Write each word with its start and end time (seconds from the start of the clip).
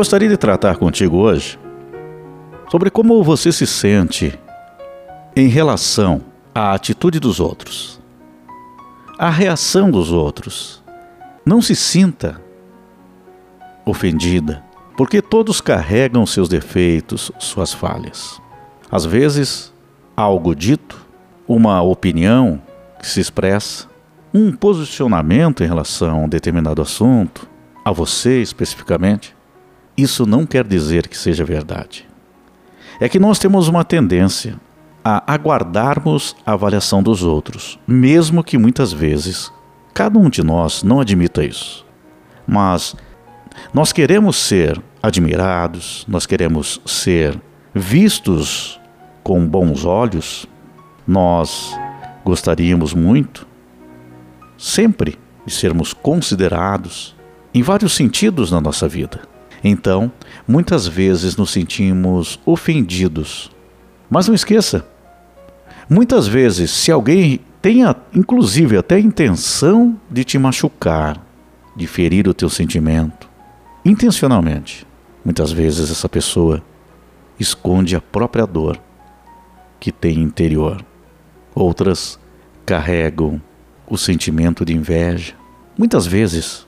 Gostaria 0.00 0.30
de 0.30 0.38
tratar 0.38 0.78
contigo 0.78 1.18
hoje 1.18 1.58
sobre 2.70 2.88
como 2.88 3.22
você 3.22 3.52
se 3.52 3.66
sente 3.66 4.32
em 5.36 5.46
relação 5.46 6.22
à 6.54 6.72
atitude 6.72 7.20
dos 7.20 7.38
outros, 7.38 8.00
à 9.18 9.28
reação 9.28 9.90
dos 9.90 10.10
outros. 10.10 10.82
Não 11.44 11.60
se 11.60 11.76
sinta 11.76 12.40
ofendida, 13.84 14.64
porque 14.96 15.20
todos 15.20 15.60
carregam 15.60 16.24
seus 16.24 16.48
defeitos, 16.48 17.30
suas 17.38 17.70
falhas. 17.74 18.40
Às 18.90 19.04
vezes, 19.04 19.70
algo 20.16 20.54
dito, 20.54 20.96
uma 21.46 21.82
opinião 21.82 22.58
que 22.98 23.06
se 23.06 23.20
expressa, 23.20 23.86
um 24.32 24.50
posicionamento 24.50 25.62
em 25.62 25.66
relação 25.66 26.22
a 26.22 26.24
um 26.24 26.28
determinado 26.28 26.80
assunto, 26.80 27.46
a 27.84 27.92
você 27.92 28.40
especificamente, 28.40 29.38
isso 29.96 30.26
não 30.26 30.46
quer 30.46 30.66
dizer 30.66 31.08
que 31.08 31.16
seja 31.16 31.44
verdade. 31.44 32.06
É 33.00 33.08
que 33.08 33.18
nós 33.18 33.38
temos 33.38 33.68
uma 33.68 33.84
tendência 33.84 34.58
a 35.04 35.32
aguardarmos 35.32 36.36
a 36.44 36.52
avaliação 36.52 37.02
dos 37.02 37.22
outros, 37.22 37.78
mesmo 37.86 38.44
que 38.44 38.58
muitas 38.58 38.92
vezes 38.92 39.50
cada 39.94 40.18
um 40.18 40.28
de 40.28 40.42
nós 40.42 40.82
não 40.82 41.00
admita 41.00 41.44
isso. 41.44 41.86
Mas 42.46 42.94
nós 43.72 43.92
queremos 43.92 44.36
ser 44.36 44.80
admirados, 45.02 46.04
nós 46.08 46.26
queremos 46.26 46.80
ser 46.84 47.40
vistos 47.74 48.80
com 49.22 49.46
bons 49.46 49.84
olhos, 49.84 50.46
nós 51.06 51.74
gostaríamos 52.24 52.92
muito, 52.92 53.46
sempre, 54.58 55.18
de 55.46 55.52
sermos 55.52 55.92
considerados 55.92 57.16
em 57.54 57.62
vários 57.62 57.92
sentidos 57.94 58.50
na 58.50 58.60
nossa 58.60 58.86
vida. 58.86 59.22
Então, 59.62 60.10
muitas 60.46 60.86
vezes 60.86 61.36
nos 61.36 61.50
sentimos 61.50 62.40
ofendidos. 62.46 63.50
Mas 64.08 64.26
não 64.26 64.34
esqueça, 64.34 64.86
muitas 65.88 66.26
vezes, 66.26 66.70
se 66.70 66.90
alguém 66.90 67.40
tenha, 67.60 67.94
inclusive, 68.14 68.76
até 68.76 68.96
a 68.96 69.00
intenção 69.00 69.98
de 70.10 70.24
te 70.24 70.38
machucar, 70.38 71.24
de 71.76 71.86
ferir 71.86 72.26
o 72.26 72.34
teu 72.34 72.48
sentimento, 72.48 73.28
intencionalmente, 73.84 74.86
muitas 75.24 75.52
vezes 75.52 75.90
essa 75.90 76.08
pessoa 76.08 76.62
esconde 77.38 77.94
a 77.94 78.00
própria 78.00 78.46
dor 78.46 78.80
que 79.78 79.92
tem 79.92 80.20
interior. 80.20 80.84
Outras 81.54 82.18
carregam 82.66 83.40
o 83.88 83.96
sentimento 83.96 84.64
de 84.64 84.74
inveja. 84.74 85.34
Muitas 85.76 86.06
vezes, 86.06 86.66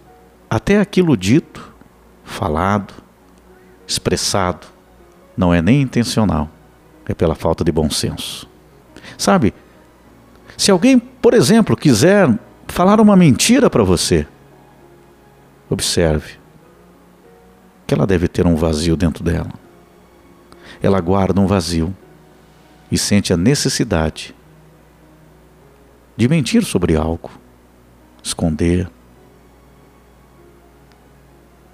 até 0.48 0.80
aquilo 0.80 1.16
dito 1.16 1.71
falado, 2.32 2.94
expressado, 3.86 4.66
não 5.36 5.52
é 5.52 5.62
nem 5.62 5.82
intencional, 5.82 6.48
é 7.06 7.14
pela 7.14 7.34
falta 7.34 7.62
de 7.62 7.70
bom 7.70 7.88
senso. 7.90 8.48
Sabe, 9.16 9.54
se 10.56 10.70
alguém, 10.70 10.98
por 10.98 11.34
exemplo, 11.34 11.76
quiser 11.76 12.28
falar 12.66 13.00
uma 13.00 13.16
mentira 13.16 13.68
para 13.68 13.82
você, 13.82 14.26
observe 15.68 16.34
que 17.86 17.94
ela 17.94 18.06
deve 18.06 18.28
ter 18.28 18.46
um 18.46 18.56
vazio 18.56 18.96
dentro 18.96 19.22
dela. 19.22 19.50
Ela 20.82 21.00
guarda 21.00 21.40
um 21.40 21.46
vazio 21.46 21.94
e 22.90 22.98
sente 22.98 23.32
a 23.32 23.36
necessidade 23.36 24.34
de 26.16 26.28
mentir 26.28 26.64
sobre 26.64 26.96
algo, 26.96 27.30
esconder, 28.22 28.90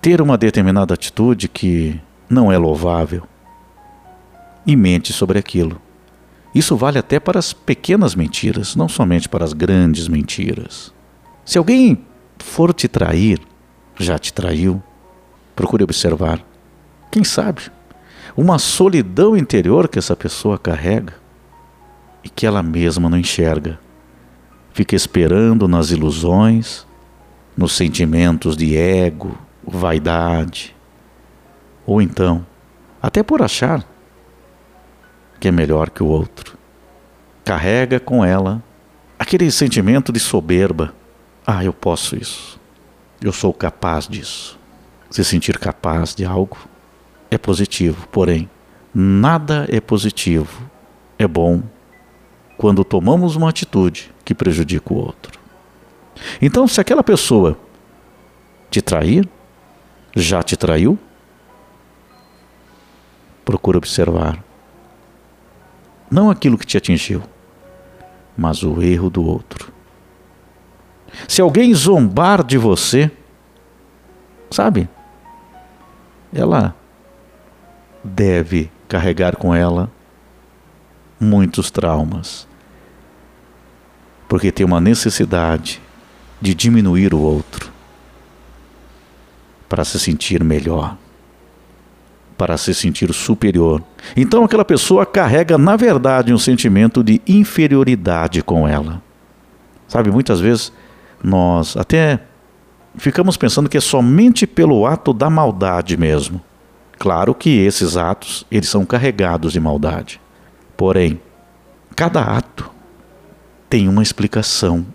ter 0.08 0.22
uma 0.22 0.38
determinada 0.38 0.94
atitude 0.94 1.48
que 1.48 2.00
não 2.30 2.50
é 2.50 2.56
louvável 2.56 3.24
e 4.66 4.74
mente 4.74 5.12
sobre 5.12 5.38
aquilo. 5.38 5.78
Isso 6.54 6.74
vale 6.78 6.98
até 6.98 7.20
para 7.20 7.38
as 7.38 7.52
pequenas 7.52 8.14
mentiras, 8.14 8.74
não 8.74 8.88
somente 8.88 9.28
para 9.28 9.44
as 9.44 9.52
grandes 9.52 10.08
mentiras. 10.08 10.94
Se 11.44 11.58
alguém 11.58 12.06
for 12.38 12.72
te 12.72 12.88
trair, 12.88 13.38
já 13.98 14.18
te 14.18 14.32
traiu, 14.32 14.82
procure 15.54 15.84
observar. 15.84 16.42
Quem 17.12 17.22
sabe? 17.22 17.70
Uma 18.34 18.58
solidão 18.58 19.36
interior 19.36 19.88
que 19.88 19.98
essa 19.98 20.16
pessoa 20.16 20.58
carrega 20.58 21.12
e 22.24 22.30
que 22.30 22.46
ela 22.46 22.62
mesma 22.62 23.10
não 23.10 23.18
enxerga. 23.18 23.78
Fica 24.72 24.96
esperando 24.96 25.68
nas 25.68 25.90
ilusões, 25.90 26.86
nos 27.54 27.72
sentimentos 27.72 28.56
de 28.56 28.74
ego, 28.74 29.36
vaidade, 29.68 30.74
ou 31.86 32.00
então, 32.02 32.46
até 33.00 33.22
por 33.22 33.42
achar 33.42 33.84
que 35.40 35.48
é 35.48 35.52
melhor 35.52 35.90
que 35.90 36.02
o 36.02 36.06
outro. 36.06 36.56
Carrega 37.44 37.98
com 37.98 38.24
ela 38.24 38.62
aquele 39.18 39.50
sentimento 39.50 40.12
de 40.12 40.20
soberba. 40.20 40.94
Ah, 41.46 41.64
eu 41.64 41.72
posso 41.72 42.16
isso. 42.16 42.60
Eu 43.22 43.32
sou 43.32 43.52
capaz 43.52 44.06
disso. 44.06 44.58
Se 45.10 45.24
sentir 45.24 45.58
capaz 45.58 46.14
de 46.14 46.24
algo 46.24 46.58
é 47.30 47.38
positivo, 47.38 48.06
porém, 48.08 48.48
nada 48.94 49.66
é 49.70 49.80
positivo, 49.80 50.62
é 51.18 51.26
bom 51.26 51.62
quando 52.56 52.84
tomamos 52.84 53.36
uma 53.36 53.48
atitude 53.48 54.12
que 54.24 54.34
prejudica 54.34 54.92
o 54.92 54.96
outro. 54.96 55.38
Então, 56.42 56.66
se 56.66 56.80
aquela 56.80 57.02
pessoa 57.02 57.56
te 58.70 58.82
trair, 58.82 59.28
já 60.22 60.42
te 60.42 60.56
traiu? 60.56 60.98
Procura 63.44 63.78
observar. 63.78 64.42
Não 66.10 66.30
aquilo 66.30 66.58
que 66.58 66.66
te 66.66 66.76
atingiu, 66.76 67.22
mas 68.36 68.62
o 68.62 68.82
erro 68.82 69.10
do 69.10 69.24
outro. 69.24 69.72
Se 71.26 71.40
alguém 71.40 71.72
zombar 71.74 72.44
de 72.44 72.58
você, 72.58 73.10
sabe? 74.50 74.88
Ela 76.32 76.74
deve 78.02 78.70
carregar 78.86 79.36
com 79.36 79.54
ela 79.54 79.90
muitos 81.18 81.70
traumas, 81.70 82.46
porque 84.28 84.52
tem 84.52 84.64
uma 84.64 84.80
necessidade 84.80 85.80
de 86.40 86.54
diminuir 86.54 87.12
o 87.12 87.20
outro 87.20 87.77
para 89.68 89.84
se 89.84 89.98
sentir 89.98 90.42
melhor, 90.42 90.96
para 92.36 92.56
se 92.56 92.72
sentir 92.72 93.12
superior. 93.12 93.82
Então 94.16 94.44
aquela 94.44 94.64
pessoa 94.64 95.04
carrega, 95.04 95.58
na 95.58 95.76
verdade, 95.76 96.32
um 96.32 96.38
sentimento 96.38 97.02
de 97.02 97.20
inferioridade 97.26 98.42
com 98.42 98.66
ela. 98.66 99.02
Sabe, 99.86 100.10
muitas 100.10 100.40
vezes 100.40 100.72
nós 101.22 101.76
até 101.76 102.20
ficamos 102.96 103.36
pensando 103.36 103.68
que 103.68 103.76
é 103.76 103.80
somente 103.80 104.46
pelo 104.46 104.86
ato 104.86 105.12
da 105.12 105.28
maldade 105.28 105.96
mesmo. 105.96 106.40
Claro 106.98 107.34
que 107.34 107.50
esses 107.58 107.96
atos, 107.96 108.44
eles 108.50 108.68
são 108.68 108.84
carregados 108.84 109.52
de 109.52 109.60
maldade. 109.60 110.20
Porém, 110.76 111.20
cada 111.94 112.22
ato 112.22 112.70
tem 113.68 113.88
uma 113.88 114.02
explicação 114.02 114.86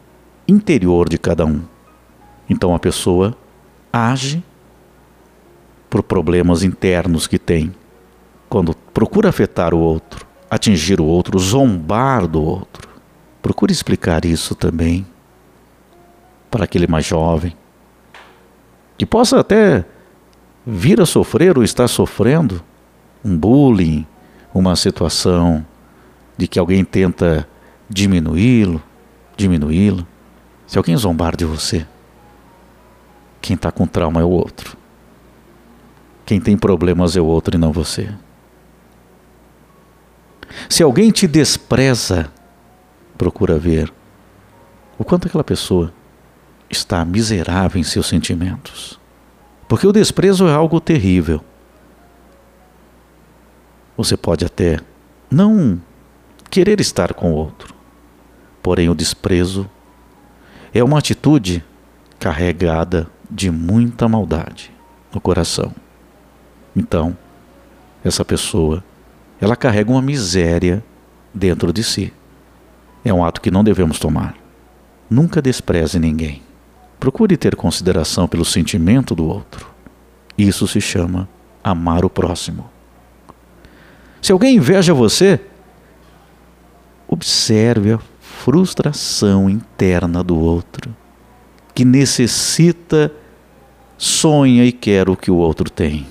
interior 0.48 1.08
de 1.08 1.18
cada 1.18 1.46
um. 1.46 1.62
Então 2.50 2.76
a 2.76 2.80
pessoa 2.80 3.36
age 3.92 4.44
por 5.94 6.02
problemas 6.02 6.64
internos 6.64 7.28
que 7.28 7.38
tem. 7.38 7.72
Quando 8.50 8.74
procura 8.92 9.30
afetar 9.30 9.76
o 9.76 9.78
outro, 9.78 10.26
atingir 10.50 11.00
o 11.00 11.06
outro, 11.06 11.38
zombar 11.38 12.26
do 12.26 12.42
outro, 12.42 12.90
procure 13.44 13.72
explicar 13.72 14.26
isso 14.26 14.56
também 14.56 15.06
para 16.50 16.64
aquele 16.64 16.88
mais 16.88 17.06
jovem, 17.06 17.56
que 18.98 19.06
possa 19.06 19.40
até 19.40 19.86
vir 20.66 21.00
a 21.00 21.06
sofrer 21.06 21.60
ou 21.60 21.64
estar 21.64 21.88
sofrendo 21.88 22.64
um 23.24 23.38
bullying, 23.38 24.04
uma 24.52 24.76
situação 24.76 25.64
de 26.36 26.48
que 26.48 26.58
alguém 26.58 26.84
tenta 26.84 27.48
diminuí-lo, 27.88 28.82
diminuí-lo. 29.38 30.08
Se 30.66 30.76
alguém 30.76 30.98
zombar 30.98 31.36
de 31.36 31.46
você, 31.46 31.86
quem 33.40 33.54
está 33.54 33.72
com 33.72 33.86
trauma 33.86 34.22
é 34.22 34.24
o 34.24 34.30
outro. 34.30 34.82
Quem 36.26 36.40
tem 36.40 36.58
problemas 36.58 37.16
é 37.16 37.22
o 37.22 37.26
outro 37.26 37.56
e 37.56 37.60
não 37.60 37.72
você. 37.72 38.10
Se 40.70 40.84
alguém 40.84 41.12
te 41.12 41.28
despreza, 41.28 42.32
procura 43.18 43.58
ver 43.58 43.92
o 44.98 45.04
quanto 45.04 45.28
aquela 45.28 45.44
pessoa 45.44 45.94
está 46.70 47.04
miserável 47.04 47.80
em 47.80 47.84
seus 47.84 48.08
sentimentos. 48.08 49.00
Porque 49.68 49.88
o 49.88 49.92
desprezo 49.92 50.48
é 50.48 50.54
algo 50.54 50.80
terrível. 50.80 51.44
Você 53.98 54.18
pode 54.18 54.46
até 54.46 54.80
não 55.30 55.82
querer 56.50 56.80
estar 56.80 57.14
com 57.14 57.32
o 57.32 57.36
outro, 57.36 57.74
porém 58.62 58.90
o 58.90 58.96
desprezo 58.96 59.70
é 60.74 60.84
uma 60.84 61.00
atitude 61.00 61.64
carregada 62.20 63.08
de 63.30 63.52
muita 63.52 64.08
maldade 64.08 64.72
no 65.14 65.22
coração. 65.22 65.74
Então, 66.76 67.18
essa 68.04 68.26
pessoa, 68.26 68.84
ela 69.40 69.56
carrega 69.56 69.92
uma 69.92 70.02
miséria 70.02 70.84
dentro 71.34 71.72
de 71.72 71.84
si. 71.84 72.14
É 73.04 73.14
um 73.14 73.24
ato 73.24 73.42
que 73.42 73.52
não 73.52 73.64
devemos 73.64 74.00
tomar. 74.00 74.36
Nunca 75.10 75.42
despreze 75.42 76.00
ninguém. 76.00 76.42
Procure 77.00 77.36
ter 77.36 77.56
consideração 77.56 78.28
pelo 78.28 78.46
sentimento 78.46 79.14
do 79.14 79.26
outro. 79.26 79.68
Isso 80.38 80.68
se 80.68 80.80
chama 80.80 81.28
amar 81.64 82.06
o 82.06 82.10
próximo. 82.10 82.70
Se 84.22 84.32
alguém 84.32 84.56
inveja 84.56 84.94
você, 84.94 85.40
observe 87.08 87.94
a 87.94 88.00
frustração 88.22 89.50
interna 89.50 90.24
do 90.24 90.38
outro, 90.38 90.96
que 91.76 91.84
necessita, 91.84 93.12
sonha 93.98 94.66
e 94.66 94.72
quer 94.72 95.10
o 95.10 95.16
que 95.16 95.30
o 95.30 95.36
outro 95.36 95.70
tem. 95.70 96.08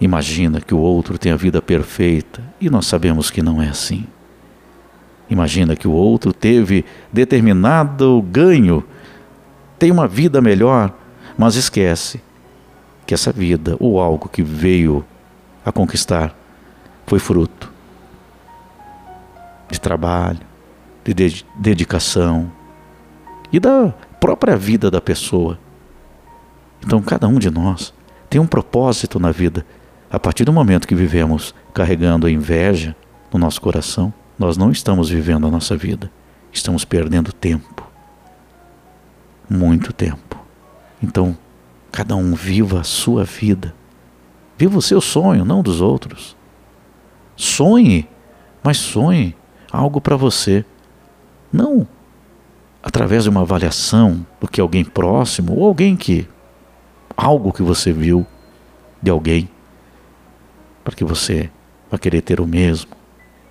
Imagina 0.00 0.60
que 0.60 0.74
o 0.74 0.78
outro 0.78 1.18
tem 1.18 1.32
a 1.32 1.36
vida 1.36 1.62
perfeita 1.62 2.42
e 2.60 2.68
nós 2.68 2.86
sabemos 2.86 3.30
que 3.30 3.42
não 3.42 3.62
é 3.62 3.68
assim. 3.68 4.06
Imagina 5.28 5.74
que 5.74 5.88
o 5.88 5.92
outro 5.92 6.32
teve 6.32 6.84
determinado 7.12 8.22
ganho, 8.22 8.84
tem 9.78 9.90
uma 9.90 10.06
vida 10.06 10.40
melhor, 10.40 10.94
mas 11.36 11.56
esquece 11.56 12.20
que 13.06 13.14
essa 13.14 13.32
vida 13.32 13.76
ou 13.80 14.00
algo 14.00 14.28
que 14.28 14.42
veio 14.42 15.04
a 15.64 15.72
conquistar 15.72 16.36
foi 17.06 17.18
fruto 17.18 17.72
de 19.70 19.80
trabalho, 19.80 20.40
de 21.04 21.44
dedicação 21.56 22.50
e 23.52 23.58
da 23.58 23.92
própria 24.20 24.56
vida 24.56 24.90
da 24.90 25.00
pessoa. 25.00 25.58
Então, 26.84 27.00
cada 27.02 27.26
um 27.26 27.38
de 27.38 27.50
nós 27.50 27.92
tem 28.28 28.40
um 28.40 28.46
propósito 28.46 29.18
na 29.18 29.30
vida. 29.30 29.64
A 30.16 30.18
partir 30.18 30.44
do 30.46 30.52
momento 30.52 30.88
que 30.88 30.94
vivemos 30.94 31.54
carregando 31.74 32.26
a 32.26 32.30
inveja 32.30 32.96
no 33.30 33.38
nosso 33.38 33.60
coração, 33.60 34.10
nós 34.38 34.56
não 34.56 34.70
estamos 34.70 35.10
vivendo 35.10 35.46
a 35.46 35.50
nossa 35.50 35.76
vida, 35.76 36.10
estamos 36.50 36.86
perdendo 36.86 37.34
tempo. 37.34 37.86
Muito 39.46 39.92
tempo. 39.92 40.42
Então, 41.02 41.36
cada 41.92 42.16
um 42.16 42.34
viva 42.34 42.80
a 42.80 42.82
sua 42.82 43.24
vida. 43.24 43.74
Viva 44.56 44.78
o 44.78 44.80
seu 44.80 45.02
sonho, 45.02 45.44
não 45.44 45.62
dos 45.62 45.82
outros. 45.82 46.34
Sonhe, 47.36 48.08
mas 48.62 48.78
sonhe 48.78 49.36
algo 49.70 50.00
para 50.00 50.16
você. 50.16 50.64
Não 51.52 51.86
através 52.82 53.24
de 53.24 53.28
uma 53.28 53.42
avaliação 53.42 54.26
do 54.40 54.48
que 54.48 54.62
alguém 54.62 54.82
próximo 54.82 55.58
ou 55.58 55.66
alguém 55.66 55.94
que 55.94 56.26
algo 57.14 57.52
que 57.52 57.62
você 57.62 57.92
viu 57.92 58.26
de 59.02 59.10
alguém 59.10 59.50
para 60.86 60.94
que 60.94 61.02
você 61.02 61.50
vá 61.90 61.98
querer 61.98 62.22
ter 62.22 62.40
o 62.40 62.46
mesmo. 62.46 62.92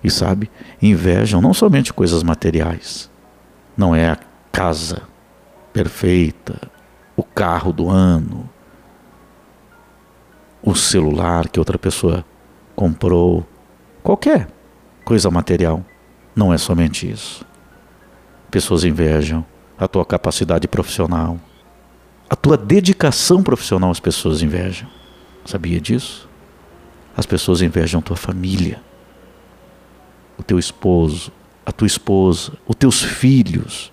E 0.02 0.10
sabe, 0.10 0.50
invejam 0.80 1.38
não 1.38 1.52
somente 1.52 1.92
coisas 1.92 2.22
materiais. 2.22 3.10
Não 3.76 3.94
é 3.94 4.08
a 4.08 4.18
casa 4.50 5.02
perfeita, 5.70 6.58
o 7.14 7.22
carro 7.22 7.74
do 7.74 7.90
ano, 7.90 8.48
o 10.62 10.74
celular 10.74 11.50
que 11.50 11.58
outra 11.58 11.78
pessoa 11.78 12.24
comprou, 12.74 13.46
qualquer 14.02 14.48
coisa 15.04 15.30
material. 15.30 15.84
Não 16.34 16.54
é 16.54 16.56
somente 16.56 17.10
isso. 17.10 17.44
Pessoas 18.50 18.82
invejam 18.82 19.44
a 19.78 19.86
tua 19.86 20.06
capacidade 20.06 20.66
profissional, 20.66 21.38
a 22.30 22.34
tua 22.34 22.56
dedicação 22.56 23.42
profissional, 23.42 23.90
as 23.90 24.00
pessoas 24.00 24.40
invejam. 24.40 24.88
Sabia 25.44 25.78
disso? 25.78 26.25
As 27.16 27.24
pessoas 27.24 27.62
invejam 27.62 28.02
tua 28.02 28.16
família, 28.16 28.78
o 30.38 30.42
teu 30.42 30.58
esposo, 30.58 31.32
a 31.64 31.72
tua 31.72 31.86
esposa, 31.86 32.52
os 32.66 32.76
teus 32.76 33.02
filhos, 33.02 33.90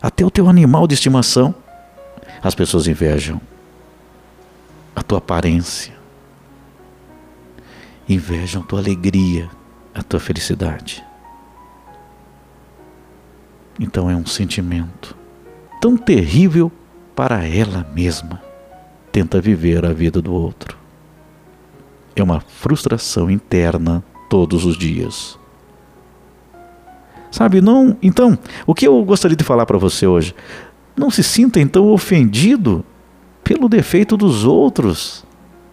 até 0.00 0.26
o 0.26 0.30
teu 0.30 0.46
animal 0.46 0.86
de 0.86 0.92
estimação. 0.92 1.54
As 2.42 2.54
pessoas 2.54 2.86
invejam 2.86 3.40
a 4.94 5.02
tua 5.02 5.18
aparência, 5.18 5.94
invejam 8.06 8.62
tua 8.62 8.78
alegria, 8.78 9.48
a 9.94 10.02
tua 10.02 10.20
felicidade. 10.20 11.02
Então 13.80 14.10
é 14.10 14.14
um 14.14 14.26
sentimento 14.26 15.16
tão 15.80 15.96
terrível 15.96 16.70
para 17.14 17.46
ela 17.46 17.86
mesma. 17.94 18.42
Tenta 19.10 19.40
viver 19.40 19.86
a 19.86 19.94
vida 19.94 20.20
do 20.20 20.34
outro 20.34 20.85
é 22.16 22.22
uma 22.22 22.40
frustração 22.40 23.30
interna 23.30 24.02
todos 24.28 24.64
os 24.64 24.76
dias. 24.76 25.38
Sabe, 27.30 27.60
não. 27.60 27.96
Então, 28.02 28.38
o 28.66 28.74
que 28.74 28.86
eu 28.86 29.04
gostaria 29.04 29.36
de 29.36 29.44
falar 29.44 29.66
para 29.66 29.76
você 29.76 30.06
hoje? 30.06 30.34
Não 30.96 31.10
se 31.10 31.22
sinta 31.22 31.60
então 31.60 31.88
ofendido 31.88 32.82
pelo 33.44 33.68
defeito 33.68 34.16
dos 34.16 34.44
outros. 34.44 35.24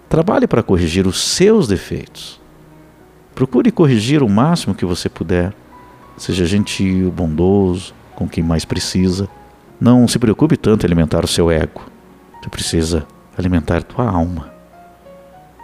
Trabalhe 0.10 0.46
para 0.46 0.62
corrigir 0.62 1.08
os 1.08 1.20
seus 1.22 1.68
defeitos. 1.68 2.42
Procure 3.34 3.72
corrigir 3.72 4.22
o 4.22 4.30
máximo 4.30 4.76
que 4.76 4.86
você 4.86 5.08
puder. 5.08 5.54
Seja 6.18 6.46
gentil, 6.46 7.10
bondoso 7.10 7.94
com 8.16 8.28
quem 8.28 8.44
mais 8.44 8.66
precisa. 8.66 9.28
Não 9.80 10.08
se 10.08 10.20
preocupe 10.20 10.58
tanto 10.58 10.84
em 10.84 10.88
alimentar 10.88 11.24
o 11.24 11.28
seu 11.28 11.50
ego. 11.50 11.82
Você 12.42 12.50
precisa 12.50 13.08
alimentar 13.38 13.82
tua 13.82 14.08
alma 14.08 14.53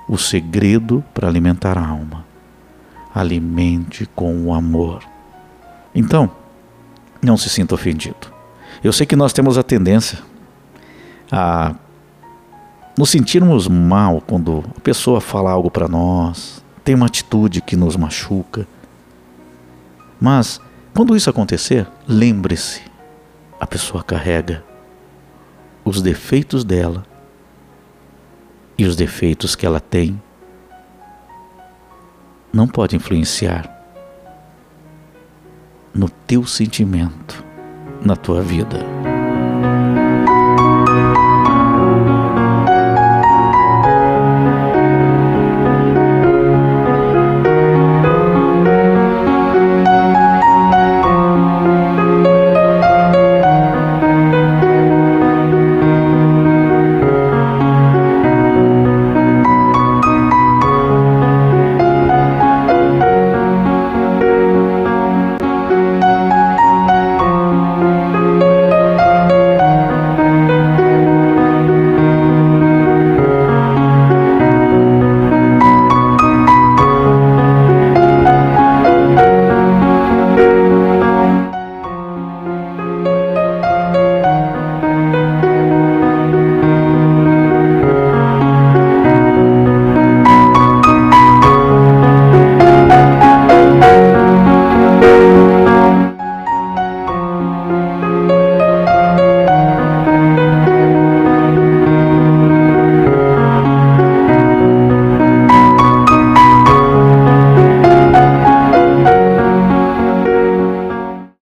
o 0.09 0.17
segredo 0.17 1.03
para 1.13 1.27
alimentar 1.27 1.77
a 1.77 1.87
alma. 1.87 2.25
Alimente 3.13 4.07
com 4.15 4.45
o 4.45 4.53
amor. 4.53 5.03
Então, 5.93 6.31
não 7.21 7.37
se 7.37 7.49
sinta 7.49 7.75
ofendido. 7.75 8.33
Eu 8.83 8.91
sei 8.91 9.05
que 9.05 9.15
nós 9.15 9.31
temos 9.31 9.57
a 9.57 9.63
tendência 9.63 10.19
a 11.31 11.75
nos 12.97 13.11
sentirmos 13.11 13.67
mal 13.67 14.19
quando 14.19 14.63
a 14.75 14.81
pessoa 14.81 15.21
fala 15.21 15.51
algo 15.51 15.69
para 15.69 15.87
nós, 15.87 16.63
tem 16.83 16.95
uma 16.95 17.05
atitude 17.05 17.61
que 17.61 17.75
nos 17.75 17.95
machuca. 17.95 18.67
Mas, 20.19 20.59
quando 20.93 21.15
isso 21.15 21.29
acontecer, 21.29 21.87
lembre-se: 22.07 22.81
a 23.59 23.67
pessoa 23.67 24.03
carrega 24.03 24.63
os 25.85 26.01
defeitos 26.01 26.63
dela 26.63 27.05
e 28.79 28.85
os 28.85 28.95
defeitos 28.95 29.57
que 29.57 29.65
ela 29.65 29.81
tem 29.81 30.17
não 32.51 32.65
pode 32.65 32.95
influenciar 32.95 33.69
no 35.93 36.07
teu 36.07 36.45
sentimento, 36.47 37.43
na 38.01 38.15
tua 38.15 38.41
vida. 38.41 38.98